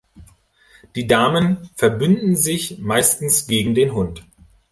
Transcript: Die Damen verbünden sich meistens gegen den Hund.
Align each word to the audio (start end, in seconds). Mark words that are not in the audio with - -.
Die 0.95 1.05
Damen 1.05 1.69
verbünden 1.75 2.35
sich 2.35 2.79
meistens 2.79 3.45
gegen 3.45 3.75
den 3.75 3.93
Hund. 3.93 4.23